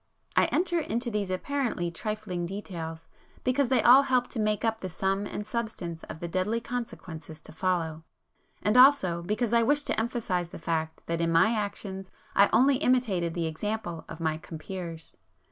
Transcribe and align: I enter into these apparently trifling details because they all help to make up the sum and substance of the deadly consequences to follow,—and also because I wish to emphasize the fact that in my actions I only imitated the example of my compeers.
I 0.35 0.45
enter 0.45 0.79
into 0.79 1.11
these 1.11 1.29
apparently 1.29 1.91
trifling 1.91 2.47
details 2.47 3.07
because 3.43 3.69
they 3.69 3.83
all 3.83 4.01
help 4.01 4.25
to 4.29 4.39
make 4.39 4.65
up 4.65 4.81
the 4.81 4.89
sum 4.89 5.27
and 5.27 5.45
substance 5.45 6.01
of 6.05 6.19
the 6.19 6.27
deadly 6.27 6.59
consequences 6.59 7.39
to 7.41 7.51
follow,—and 7.53 8.77
also 8.77 9.21
because 9.21 9.53
I 9.53 9.61
wish 9.61 9.83
to 9.83 9.99
emphasize 9.99 10.49
the 10.49 10.57
fact 10.57 11.03
that 11.05 11.21
in 11.21 11.31
my 11.31 11.51
actions 11.53 12.09
I 12.35 12.49
only 12.51 12.77
imitated 12.77 13.35
the 13.35 13.45
example 13.45 14.03
of 14.09 14.19
my 14.19 14.37
compeers. 14.37 15.17